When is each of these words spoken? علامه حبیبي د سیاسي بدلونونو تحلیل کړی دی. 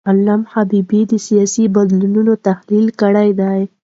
علامه 0.09 0.47
حبیبي 0.53 1.01
د 1.11 1.13
سیاسي 1.27 1.63
بدلونونو 1.75 2.33
تحلیل 2.47 2.87
کړی 3.01 3.29
دی. 3.39 3.61